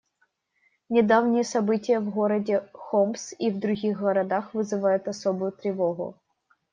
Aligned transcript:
Недавние 0.89 1.43
события 1.43 1.99
в 1.99 2.09
городе 2.09 2.67
Хомс 2.73 3.35
и 3.37 3.51
в 3.51 3.59
других 3.59 3.99
городах 3.99 4.51
вызывают 4.55 5.07
особую 5.07 5.51
тревогу. 5.51 6.17